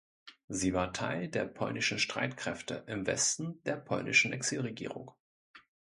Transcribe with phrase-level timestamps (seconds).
[0.47, 5.11] Sie war Teil der Polnischen Streitkräfte im Westen der polnischen Exilregierung.